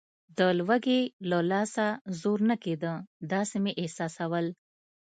د 0.37 0.39
لوږې 0.59 1.01
له 1.29 1.39
لاسه 1.51 1.85
زور 2.19 2.39
نه 2.49 2.55
کېده، 2.63 2.93
داسې 3.31 3.57
مې 3.63 3.73
احساسول. 3.81 4.45